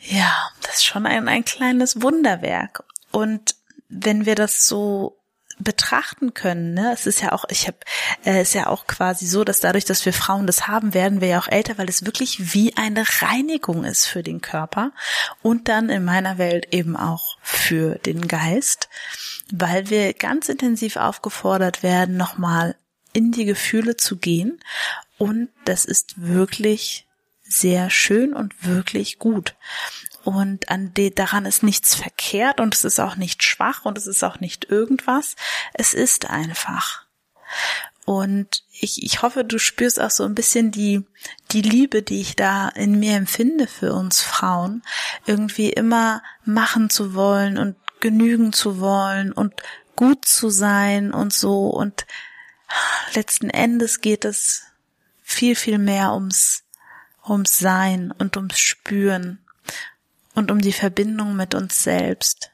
Ja, 0.00 0.50
das 0.62 0.76
ist 0.76 0.84
schon 0.84 1.06
ein, 1.06 1.28
ein 1.28 1.44
kleines 1.44 2.02
Wunderwerk. 2.02 2.84
Und 3.10 3.56
wenn 3.88 4.26
wir 4.26 4.34
das 4.34 4.66
so 4.66 5.18
betrachten 5.58 6.34
können, 6.34 6.74
ne, 6.74 6.92
es 6.92 7.06
ist 7.06 7.20
ja 7.20 7.32
auch, 7.32 7.44
ich 7.48 7.66
habe, 7.66 7.78
äh, 8.24 8.42
ist 8.42 8.54
ja 8.54 8.68
auch 8.68 8.86
quasi 8.86 9.26
so, 9.26 9.42
dass 9.42 9.60
dadurch, 9.60 9.84
dass 9.84 10.04
wir 10.06 10.12
Frauen 10.12 10.46
das 10.46 10.68
haben, 10.68 10.94
werden 10.94 11.20
wir 11.20 11.28
ja 11.28 11.40
auch 11.40 11.48
älter, 11.48 11.78
weil 11.78 11.88
es 11.88 12.06
wirklich 12.06 12.54
wie 12.54 12.76
eine 12.76 13.04
Reinigung 13.22 13.84
ist 13.84 14.06
für 14.06 14.22
den 14.22 14.40
Körper 14.40 14.92
und 15.42 15.68
dann 15.68 15.88
in 15.88 16.04
meiner 16.04 16.38
Welt 16.38 16.72
eben 16.72 16.96
auch 16.96 17.38
für 17.42 17.96
den 17.96 18.28
Geist, 18.28 18.88
weil 19.50 19.90
wir 19.90 20.14
ganz 20.14 20.48
intensiv 20.48 20.96
aufgefordert 20.96 21.82
werden, 21.82 22.16
nochmal 22.16 22.76
in 23.12 23.32
die 23.32 23.44
Gefühle 23.44 23.96
zu 23.96 24.16
gehen 24.16 24.60
und 25.16 25.48
das 25.64 25.84
ist 25.84 26.20
wirklich 26.20 27.07
sehr 27.48 27.90
schön 27.90 28.34
und 28.34 28.64
wirklich 28.64 29.18
gut. 29.18 29.54
Und 30.24 30.68
an 30.68 30.92
de, 30.94 31.10
daran 31.10 31.46
ist 31.46 31.62
nichts 31.62 31.94
verkehrt 31.94 32.60
und 32.60 32.74
es 32.74 32.84
ist 32.84 33.00
auch 33.00 33.16
nicht 33.16 33.42
schwach 33.42 33.84
und 33.84 33.96
es 33.96 34.06
ist 34.06 34.22
auch 34.22 34.40
nicht 34.40 34.70
irgendwas. 34.70 35.36
Es 35.72 35.94
ist 35.94 36.28
einfach. 36.28 37.06
Und 38.04 38.64
ich, 38.72 39.02
ich 39.02 39.22
hoffe, 39.22 39.44
du 39.44 39.58
spürst 39.58 40.00
auch 40.00 40.10
so 40.10 40.24
ein 40.24 40.34
bisschen 40.34 40.70
die, 40.70 41.04
die 41.50 41.62
Liebe, 41.62 42.02
die 42.02 42.20
ich 42.20 42.36
da 42.36 42.68
in 42.70 42.98
mir 42.98 43.16
empfinde 43.16 43.66
für 43.66 43.92
uns 43.92 44.22
Frauen, 44.22 44.82
irgendwie 45.26 45.70
immer 45.70 46.22
machen 46.44 46.90
zu 46.90 47.14
wollen 47.14 47.58
und 47.58 47.76
genügen 48.00 48.52
zu 48.52 48.80
wollen 48.80 49.32
und 49.32 49.54
gut 49.94 50.24
zu 50.24 50.48
sein 50.48 51.12
und 51.12 51.32
so. 51.32 51.68
Und 51.68 52.06
letzten 53.14 53.50
Endes 53.50 54.00
geht 54.00 54.24
es 54.24 54.62
viel, 55.22 55.54
viel 55.54 55.78
mehr 55.78 56.14
ums 56.14 56.64
ums 57.26 57.58
Sein 57.58 58.12
und 58.12 58.36
ums 58.36 58.58
Spüren 58.58 59.38
und 60.34 60.50
um 60.50 60.60
die 60.60 60.72
Verbindung 60.72 61.36
mit 61.36 61.54
uns 61.54 61.82
selbst. 61.82 62.52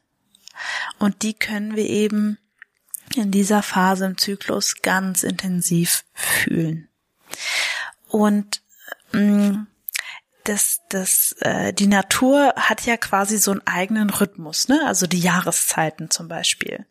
Und 0.98 1.22
die 1.22 1.34
können 1.34 1.76
wir 1.76 1.88
eben 1.88 2.38
in 3.14 3.30
dieser 3.30 3.62
Phase 3.62 4.06
im 4.06 4.18
Zyklus 4.18 4.76
ganz 4.82 5.22
intensiv 5.22 6.04
fühlen. 6.14 6.88
Und 8.08 8.62
mh, 9.12 9.20
mm, 9.20 9.66
das, 10.44 10.80
das, 10.90 11.34
äh, 11.40 11.72
die 11.72 11.86
Natur 11.86 12.52
hat 12.56 12.84
ja 12.84 12.96
quasi 12.96 13.38
so 13.38 13.50
einen 13.50 13.66
eigenen 13.66 14.10
Rhythmus, 14.10 14.68
ne? 14.68 14.82
Also 14.86 15.06
die 15.06 15.20
Jahreszeiten 15.20 16.10
zum 16.10 16.28
Beispiel 16.28 16.86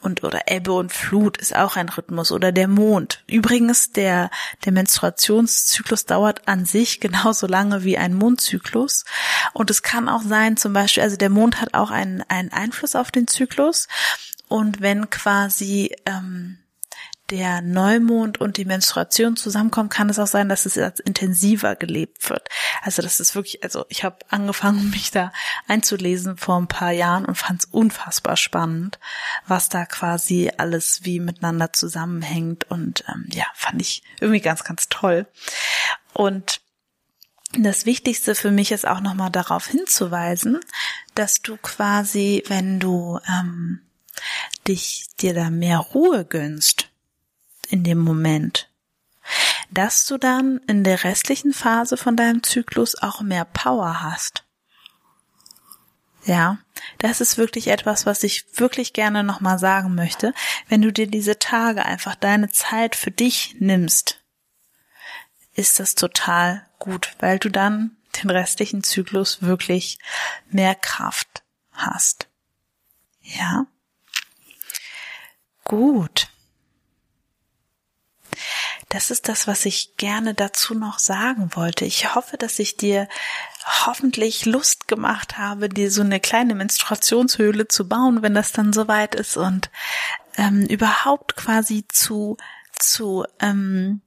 und 0.00 0.22
oder 0.22 0.42
Ebbe 0.46 0.72
und 0.72 0.92
Flut 0.92 1.36
ist 1.36 1.54
auch 1.56 1.76
ein 1.76 1.88
Rhythmus 1.88 2.32
oder 2.32 2.52
der 2.52 2.68
Mond. 2.68 3.22
Übrigens, 3.26 3.90
der, 3.90 4.30
der 4.64 4.72
Menstruationszyklus 4.72 6.04
dauert 6.04 6.46
an 6.46 6.64
sich 6.64 7.00
genauso 7.00 7.46
lange 7.46 7.84
wie 7.84 7.98
ein 7.98 8.14
Mondzyklus. 8.14 9.04
Und 9.52 9.70
es 9.70 9.82
kann 9.82 10.08
auch 10.08 10.22
sein, 10.22 10.56
zum 10.56 10.72
Beispiel, 10.72 11.02
also 11.02 11.16
der 11.16 11.30
Mond 11.30 11.60
hat 11.60 11.74
auch 11.74 11.90
einen, 11.90 12.22
einen 12.28 12.52
Einfluss 12.52 12.94
auf 12.94 13.10
den 13.10 13.26
Zyklus. 13.26 13.88
Und 14.48 14.80
wenn 14.80 15.10
quasi 15.10 15.96
ähm, 16.04 16.58
der 17.30 17.60
Neumond 17.60 18.40
und 18.40 18.56
die 18.56 18.64
Menstruation 18.64 19.36
zusammenkommen, 19.36 19.88
kann 19.88 20.08
es 20.08 20.18
auch 20.18 20.26
sein, 20.26 20.48
dass 20.48 20.66
es 20.66 20.78
als 20.78 21.00
intensiver 21.00 21.74
gelebt 21.74 22.28
wird. 22.30 22.48
Also 22.82 23.02
das 23.02 23.18
ist 23.18 23.34
wirklich, 23.34 23.62
also 23.64 23.84
ich 23.88 24.04
habe 24.04 24.18
angefangen, 24.28 24.90
mich 24.90 25.10
da 25.10 25.32
einzulesen 25.66 26.36
vor 26.36 26.56
ein 26.56 26.68
paar 26.68 26.92
Jahren 26.92 27.24
und 27.24 27.36
fand 27.36 27.64
es 27.64 27.66
unfassbar 27.66 28.36
spannend, 28.36 28.98
was 29.46 29.68
da 29.68 29.86
quasi 29.86 30.50
alles 30.56 31.00
wie 31.02 31.20
miteinander 31.20 31.72
zusammenhängt 31.72 32.70
und 32.70 33.04
ähm, 33.08 33.28
ja, 33.32 33.46
fand 33.54 33.80
ich 33.82 34.02
irgendwie 34.20 34.40
ganz, 34.40 34.64
ganz 34.64 34.88
toll. 34.88 35.26
Und 36.12 36.60
das 37.58 37.86
Wichtigste 37.86 38.34
für 38.34 38.50
mich 38.50 38.72
ist 38.72 38.86
auch 38.86 39.00
nochmal 39.00 39.30
darauf 39.30 39.66
hinzuweisen, 39.66 40.60
dass 41.14 41.40
du 41.42 41.56
quasi, 41.56 42.42
wenn 42.48 42.80
du 42.80 43.18
ähm, 43.28 43.80
dich 44.66 45.06
dir 45.20 45.34
da 45.34 45.50
mehr 45.50 45.78
Ruhe 45.78 46.24
gönnst, 46.24 46.90
in 47.70 47.84
dem 47.84 47.98
Moment, 47.98 48.70
dass 49.70 50.06
du 50.06 50.18
dann 50.18 50.58
in 50.66 50.84
der 50.84 51.04
restlichen 51.04 51.52
Phase 51.52 51.96
von 51.96 52.16
deinem 52.16 52.42
Zyklus 52.42 52.96
auch 53.02 53.20
mehr 53.20 53.44
Power 53.44 54.02
hast. 54.02 54.44
Ja, 56.24 56.58
das 56.98 57.20
ist 57.20 57.38
wirklich 57.38 57.68
etwas, 57.68 58.04
was 58.04 58.24
ich 58.24 58.44
wirklich 58.58 58.92
gerne 58.92 59.22
nochmal 59.22 59.58
sagen 59.58 59.94
möchte. 59.94 60.34
Wenn 60.68 60.82
du 60.82 60.92
dir 60.92 61.06
diese 61.06 61.38
Tage 61.38 61.84
einfach 61.84 62.16
deine 62.16 62.50
Zeit 62.50 62.96
für 62.96 63.12
dich 63.12 63.56
nimmst, 63.60 64.20
ist 65.54 65.78
das 65.78 65.94
total 65.94 66.66
gut, 66.78 67.14
weil 67.20 67.38
du 67.38 67.48
dann 67.48 67.96
den 68.22 68.30
restlichen 68.30 68.82
Zyklus 68.82 69.42
wirklich 69.42 69.98
mehr 70.48 70.74
Kraft 70.74 71.44
hast. 71.72 72.28
Ja. 73.22 73.66
Gut 75.64 76.28
das 78.88 79.10
ist 79.10 79.28
das, 79.28 79.46
was 79.46 79.66
ich 79.66 79.96
gerne 79.96 80.34
dazu 80.34 80.74
noch 80.74 80.98
sagen 80.98 81.50
wollte. 81.54 81.84
Ich 81.84 82.14
hoffe, 82.14 82.36
dass 82.36 82.58
ich 82.58 82.76
dir 82.76 83.08
hoffentlich 83.84 84.46
Lust 84.46 84.86
gemacht 84.86 85.38
habe, 85.38 85.68
dir 85.68 85.90
so 85.90 86.02
eine 86.02 86.20
kleine 86.20 86.54
Menstruationshöhle 86.54 87.66
zu 87.66 87.88
bauen, 87.88 88.22
wenn 88.22 88.34
das 88.34 88.52
dann 88.52 88.72
soweit 88.72 89.14
ist 89.16 89.36
und 89.36 89.70
ähm, 90.36 90.66
überhaupt 90.66 91.36
quasi 91.36 91.84
zu 91.88 92.36
zu 92.78 93.24
ähm, 93.40 94.02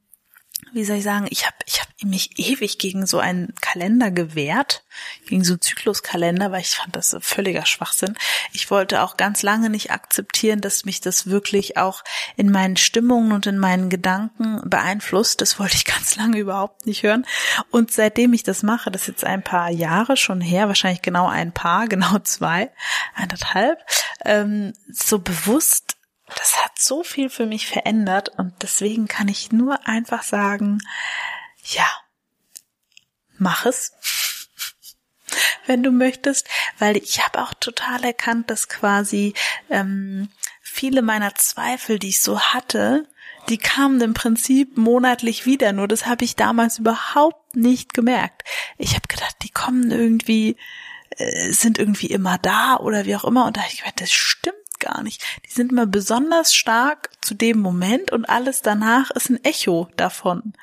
wie 0.73 0.83
soll 0.83 0.97
ich 0.97 1.03
sagen, 1.03 1.27
ich 1.29 1.45
habe 1.45 1.55
ich 1.65 1.81
hab 1.81 1.87
mich 2.03 2.37
ewig 2.37 2.77
gegen 2.77 3.05
so 3.05 3.19
einen 3.19 3.53
Kalender 3.61 4.11
gewehrt, 4.11 4.83
gegen 5.27 5.43
so 5.43 5.57
Zykluskalender, 5.57 6.51
weil 6.51 6.61
ich 6.61 6.69
fand 6.69 6.95
das 6.95 7.15
völliger 7.19 7.65
Schwachsinn. 7.65 8.15
Ich 8.53 8.71
wollte 8.71 9.01
auch 9.01 9.17
ganz 9.17 9.43
lange 9.43 9.69
nicht 9.69 9.91
akzeptieren, 9.91 10.61
dass 10.61 10.85
mich 10.85 11.01
das 11.01 11.27
wirklich 11.27 11.77
auch 11.77 12.03
in 12.35 12.51
meinen 12.51 12.77
Stimmungen 12.77 13.31
und 13.31 13.47
in 13.47 13.57
meinen 13.57 13.89
Gedanken 13.89 14.61
beeinflusst. 14.69 15.41
Das 15.41 15.59
wollte 15.59 15.75
ich 15.75 15.85
ganz 15.99 16.15
lange 16.15 16.37
überhaupt 16.37 16.85
nicht 16.85 17.03
hören. 17.03 17.25
Und 17.69 17.91
seitdem 17.91 18.33
ich 18.33 18.43
das 18.43 18.63
mache, 18.63 18.91
das 18.91 19.03
ist 19.03 19.07
jetzt 19.07 19.23
ein 19.25 19.43
paar 19.43 19.69
Jahre 19.69 20.17
schon 20.17 20.41
her, 20.41 20.67
wahrscheinlich 20.67 21.01
genau 21.01 21.27
ein 21.27 21.51
paar, 21.51 21.87
genau 21.89 22.19
zwei, 22.19 22.71
eineinhalb, 23.15 23.79
ähm, 24.25 24.73
so 24.91 25.19
bewusst 25.19 25.98
das 26.35 26.63
hat 26.63 26.79
so 26.79 27.03
viel 27.03 27.29
für 27.29 27.45
mich 27.45 27.67
verändert 27.67 28.29
und 28.29 28.53
deswegen 28.61 29.07
kann 29.07 29.27
ich 29.27 29.51
nur 29.51 29.87
einfach 29.87 30.23
sagen, 30.23 30.79
ja, 31.63 31.87
mach 33.37 33.65
es, 33.65 33.93
wenn 35.65 35.83
du 35.83 35.91
möchtest, 35.91 36.47
weil 36.77 36.97
ich 36.97 37.23
habe 37.23 37.41
auch 37.41 37.53
total 37.53 38.03
erkannt, 38.03 38.49
dass 38.49 38.67
quasi 38.67 39.33
ähm, 39.69 40.29
viele 40.61 41.01
meiner 41.01 41.35
Zweifel, 41.35 41.99
die 41.99 42.09
ich 42.09 42.21
so 42.21 42.39
hatte, 42.39 43.07
die 43.49 43.57
kamen 43.57 44.01
im 44.01 44.13
Prinzip 44.13 44.77
monatlich 44.77 45.45
wieder, 45.45 45.73
nur 45.73 45.87
das 45.87 46.05
habe 46.05 46.25
ich 46.25 46.35
damals 46.35 46.79
überhaupt 46.79 47.55
nicht 47.55 47.93
gemerkt. 47.93 48.43
Ich 48.77 48.91
habe 48.95 49.07
gedacht, 49.07 49.37
die 49.43 49.49
kommen 49.49 49.91
irgendwie, 49.91 50.57
äh, 51.17 51.51
sind 51.51 51.79
irgendwie 51.79 52.07
immer 52.07 52.37
da 52.37 52.77
oder 52.77 53.05
wie 53.05 53.15
auch 53.15 53.23
immer 53.23 53.45
und 53.45 53.57
da 53.57 53.61
habe 53.61 53.71
ich 53.71 53.79
gedacht, 53.79 54.01
das 54.01 54.11
stimmt 54.11 54.55
gar 54.79 55.03
nicht. 55.03 55.23
Die 55.45 55.51
sind 55.51 55.71
immer 55.71 55.85
besonders 55.85 56.55
stark 56.55 57.09
zu 57.21 57.33
dem 57.33 57.59
Moment 57.59 58.11
und 58.11 58.25
alles 58.25 58.61
danach 58.61 59.11
ist 59.11 59.29
ein 59.29 59.43
Echo 59.43 59.89
davon. 59.97 60.53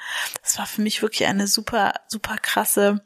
Das 0.43 0.59
war 0.59 0.67
für 0.67 0.83
mich 0.83 1.03
wirklich 1.03 1.27
eine 1.27 1.47
super, 1.47 1.95
super 2.09 2.37
krasse 2.39 3.03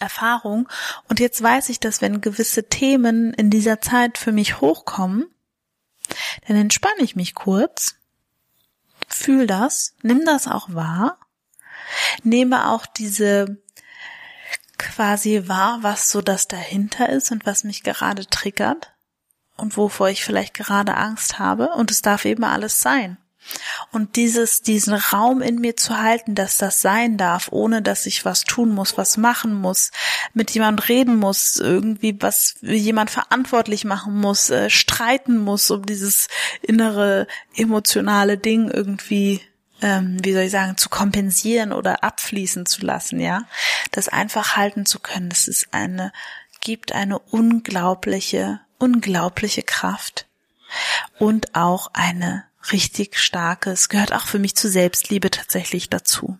Erfahrung. 0.00 0.68
Und 1.08 1.20
jetzt 1.20 1.42
weiß 1.42 1.68
ich, 1.68 1.80
dass 1.80 2.00
wenn 2.00 2.20
gewisse 2.20 2.68
Themen 2.68 3.34
in 3.34 3.50
dieser 3.50 3.80
Zeit 3.80 4.18
für 4.18 4.32
mich 4.32 4.60
hochkommen, 4.60 5.26
dann 6.46 6.56
entspanne 6.56 7.00
ich 7.00 7.16
mich 7.16 7.34
kurz, 7.34 7.96
fühl 9.08 9.46
das, 9.46 9.94
nimm 10.02 10.24
das 10.24 10.48
auch 10.48 10.72
wahr, 10.72 11.18
nehme 12.22 12.70
auch 12.70 12.86
diese 12.86 13.62
quasi 14.78 15.44
wahr, 15.46 15.78
was 15.82 16.10
so 16.10 16.20
das 16.20 16.48
dahinter 16.48 17.08
ist 17.08 17.30
und 17.30 17.46
was 17.46 17.64
mich 17.64 17.82
gerade 17.82 18.26
triggert 18.26 18.93
und 19.56 19.76
wovor 19.76 20.08
ich 20.08 20.24
vielleicht 20.24 20.54
gerade 20.54 20.96
Angst 20.96 21.38
habe. 21.38 21.70
Und 21.70 21.90
es 21.90 22.02
darf 22.02 22.24
eben 22.24 22.44
alles 22.44 22.80
sein. 22.80 23.18
Und 23.92 24.16
dieses, 24.16 24.62
diesen 24.62 24.94
Raum 24.94 25.42
in 25.42 25.60
mir 25.60 25.76
zu 25.76 25.98
halten, 25.98 26.34
dass 26.34 26.56
das 26.56 26.80
sein 26.80 27.18
darf, 27.18 27.48
ohne 27.52 27.82
dass 27.82 28.06
ich 28.06 28.24
was 28.24 28.44
tun 28.44 28.70
muss, 28.70 28.96
was 28.96 29.18
machen 29.18 29.54
muss, 29.54 29.90
mit 30.32 30.50
jemand 30.52 30.88
reden 30.88 31.16
muss, 31.16 31.58
irgendwie 31.58 32.16
was 32.20 32.56
jemand 32.62 33.10
verantwortlich 33.10 33.84
machen 33.84 34.18
muss, 34.18 34.48
äh, 34.48 34.70
streiten 34.70 35.36
muss, 35.36 35.70
um 35.70 35.84
dieses 35.84 36.28
innere 36.62 37.26
emotionale 37.54 38.38
Ding 38.38 38.70
irgendwie 38.70 39.42
ähm, 39.82 40.16
wie 40.22 40.32
soll 40.32 40.44
ich 40.44 40.50
sagen, 40.50 40.78
zu 40.78 40.88
kompensieren 40.88 41.72
oder 41.72 42.02
abfließen 42.04 42.64
zu 42.64 42.86
lassen, 42.86 43.20
ja. 43.20 43.42
Das 43.90 44.08
einfach 44.08 44.56
halten 44.56 44.86
zu 44.86 44.98
können, 44.98 45.28
das 45.28 45.46
ist 45.46 45.68
eine, 45.72 46.12
gibt 46.60 46.92
eine 46.92 47.18
unglaubliche, 47.18 48.60
unglaubliche 48.78 49.62
Kraft 49.62 50.26
und 51.18 51.54
auch 51.54 51.90
eine 51.92 52.44
richtig 52.72 53.18
starke, 53.18 53.70
es 53.70 53.88
gehört 53.88 54.12
auch 54.12 54.26
für 54.26 54.38
mich 54.38 54.54
zu 54.54 54.68
Selbstliebe 54.68 55.30
tatsächlich 55.30 55.90
dazu. 55.90 56.38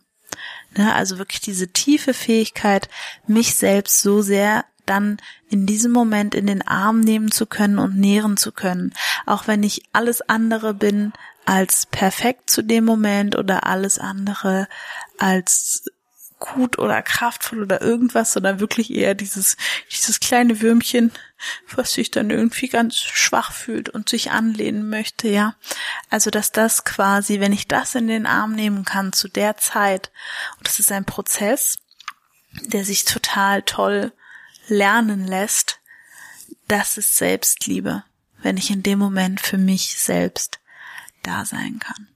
Ne, 0.77 0.95
also 0.95 1.19
wirklich 1.19 1.41
diese 1.41 1.69
tiefe 1.69 2.15
Fähigkeit, 2.15 2.89
mich 3.27 3.55
selbst 3.55 4.01
so 4.01 4.23
sehr 4.23 4.65
dann 4.87 5.19
in 5.49 5.67
diesem 5.67 5.93
Moment 5.93 6.35
in 6.35 6.47
den 6.47 6.67
Arm 6.67 7.01
nehmen 7.01 7.31
zu 7.31 7.47
können 7.47 7.79
und 7.79 7.97
nähren 7.97 8.37
zu 8.37 8.53
können, 8.53 8.93
auch 9.25 9.47
wenn 9.47 9.63
ich 9.63 9.83
alles 9.93 10.21
andere 10.23 10.75
bin 10.75 11.13
als 11.47 11.87
perfekt 11.87 12.51
zu 12.51 12.63
dem 12.63 12.85
Moment 12.85 13.37
oder 13.37 13.67
alles 13.67 13.99
andere 13.99 14.69
als 15.19 15.85
gut 16.39 16.79
oder 16.79 17.01
kraftvoll 17.03 17.63
oder 17.63 17.81
irgendwas, 17.81 18.33
sondern 18.33 18.61
wirklich 18.61 18.93
eher 18.93 19.15
dieses, 19.15 19.57
dieses 19.91 20.21
kleine 20.21 20.61
Würmchen, 20.61 21.13
was 21.75 21.93
sich 21.93 22.11
dann 22.11 22.31
irgendwie 22.31 22.69
ganz 22.69 22.97
schwach 22.97 23.53
fühlt 23.53 23.89
und 23.89 24.09
sich 24.09 24.31
anlehnen 24.31 24.89
möchte, 24.89 25.29
ja. 25.29 25.55
Also, 26.11 26.31
dass 26.31 26.53
das 26.53 26.85
quasi, 26.85 27.41
wenn 27.41 27.53
ich 27.53 27.69
das 27.69 27.95
in 27.95 28.09
den 28.09 28.27
Arm 28.27 28.53
nehmen 28.53 28.85
kann 28.85 29.13
zu 29.13 29.29
der 29.29 29.57
Zeit, 29.57 30.11
und 30.59 30.67
das 30.67 30.79
ist 30.79 30.93
ein 30.93 31.05
Prozess, 31.05 31.79
der 32.63 32.85
sich 32.85 33.05
total 33.05 33.63
toll 33.63 34.13
lernen 34.69 35.27
lässt, 35.27 35.81
das 36.69 36.99
ist 36.99 37.17
Selbstliebe, 37.17 38.05
wenn 38.43 38.57
ich 38.57 38.71
in 38.71 38.83
dem 38.83 38.99
Moment 38.99 39.41
für 39.41 39.59
mich 39.59 39.99
selbst 39.99 40.61
da 41.23 41.45
sein 41.45 41.79
kann. 41.79 42.09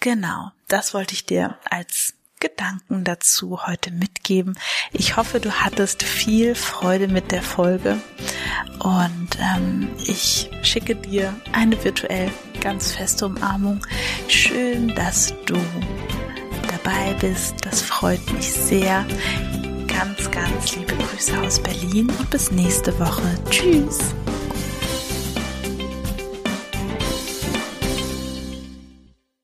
Genau, 0.00 0.52
das 0.68 0.94
wollte 0.94 1.14
ich 1.14 1.26
dir 1.26 1.58
als 1.68 2.15
Gedanken 2.40 3.04
dazu 3.04 3.66
heute 3.66 3.90
mitgeben. 3.90 4.58
Ich 4.92 5.16
hoffe, 5.16 5.40
du 5.40 5.50
hattest 5.50 6.02
viel 6.02 6.54
Freude 6.54 7.08
mit 7.08 7.32
der 7.32 7.42
Folge 7.42 7.98
und 8.78 9.28
ähm, 9.38 9.88
ich 10.06 10.50
schicke 10.62 10.96
dir 10.96 11.34
eine 11.52 11.82
virtuell 11.82 12.30
ganz 12.60 12.92
feste 12.92 13.26
Umarmung. 13.26 13.80
Schön, 14.28 14.94
dass 14.94 15.32
du 15.46 15.56
dabei 16.68 17.14
bist. 17.20 17.54
Das 17.62 17.80
freut 17.80 18.20
mich 18.32 18.52
sehr. 18.52 19.06
Ganz, 19.86 20.30
ganz 20.30 20.76
liebe 20.76 20.94
Grüße 20.94 21.40
aus 21.40 21.60
Berlin 21.60 22.10
und 22.10 22.30
bis 22.30 22.50
nächste 22.50 22.98
Woche. 22.98 23.22
Tschüss. 23.50 24.14